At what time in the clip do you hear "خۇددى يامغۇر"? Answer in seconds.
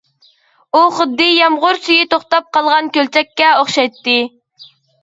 0.99-1.79